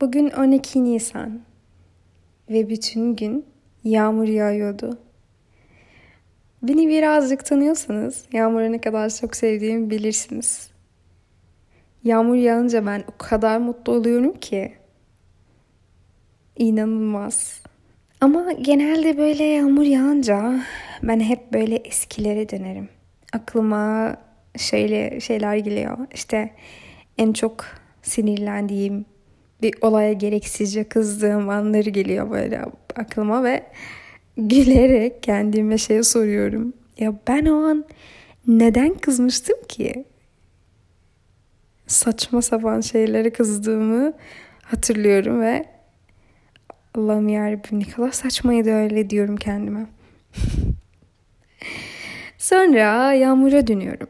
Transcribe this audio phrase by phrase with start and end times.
[0.00, 1.40] Bugün 12 Nisan
[2.50, 3.46] ve bütün gün
[3.84, 4.98] yağmur yağıyordu.
[6.62, 10.70] Beni birazcık tanıyorsanız yağmuru ne kadar çok sevdiğimi bilirsiniz.
[12.04, 14.72] Yağmur yağınca ben o kadar mutlu oluyorum ki.
[16.56, 17.62] İnanılmaz.
[18.20, 20.60] Ama genelde böyle yağmur yağınca
[21.02, 22.88] ben hep böyle eskilere dönerim.
[23.32, 24.16] Aklıma
[24.56, 25.98] şöyle şeyler geliyor.
[26.14, 26.50] İşte
[27.18, 27.64] en çok
[28.02, 29.04] sinirlendiğim
[29.62, 32.64] bir olaya gereksizce kızdığım anları geliyor böyle
[32.96, 33.62] aklıma ve
[34.36, 36.72] gülerek kendime şey soruyorum.
[36.98, 37.84] Ya ben o an
[38.46, 40.04] neden kızmıştım ki?
[41.86, 44.12] Saçma sapan şeylere kızdığımı
[44.62, 45.64] hatırlıyorum ve
[46.94, 49.86] Allah'ım yarabbim ne kadar saçmaydı öyle diyorum kendime.
[52.38, 54.08] Sonra yağmura dönüyorum.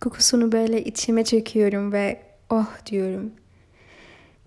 [0.00, 3.32] Kokusunu böyle içime çekiyorum ve oh diyorum.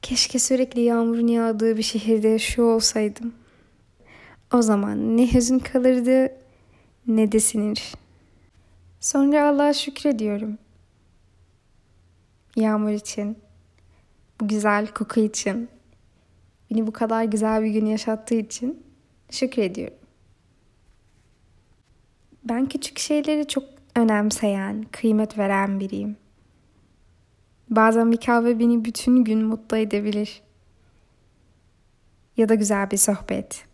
[0.03, 3.33] Keşke sürekli yağmurun yağdığı bir şehirde yaşıyor olsaydım.
[4.53, 6.31] O zaman ne hüzün kalırdı
[7.07, 7.93] ne de sinir.
[8.99, 10.57] Sonra Allah'a şükrediyorum.
[12.55, 13.37] Yağmur için,
[14.41, 15.69] bu güzel koku için,
[16.71, 18.83] beni bu kadar güzel bir gün yaşattığı için
[19.31, 19.97] şükrediyorum.
[22.43, 23.63] Ben küçük şeyleri çok
[23.95, 26.22] önemseyen, kıymet veren biriyim.
[27.75, 30.41] Bazen bir kahve beni bütün gün mutlu edebilir.
[32.37, 33.65] Ya da güzel bir sohbet.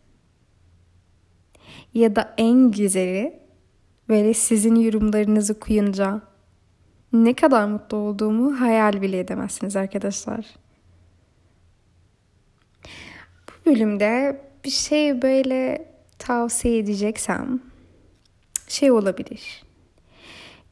[1.93, 3.39] Ya da en güzeli
[4.09, 6.21] böyle sizin yorumlarınızı okuyunca
[7.13, 10.45] ne kadar mutlu olduğumu hayal bile edemezsiniz arkadaşlar.
[13.47, 17.61] Bu bölümde bir şey böyle tavsiye edeceksem
[18.67, 19.63] şey olabilir.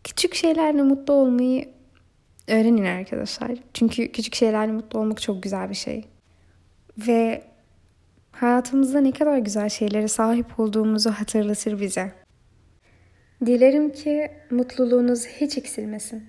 [0.03, 1.76] Küçük şeylerle mutlu olmayı
[2.47, 3.51] öğrenin arkadaşlar.
[3.73, 6.05] Çünkü küçük şeylerle mutlu olmak çok güzel bir şey.
[6.97, 7.43] Ve
[8.31, 12.11] hayatımızda ne kadar güzel şeylere sahip olduğumuzu hatırlatır bize.
[13.45, 16.23] Dilerim ki mutluluğunuz hiç eksilmesin.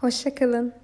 [0.00, 0.83] Hoşçakalın.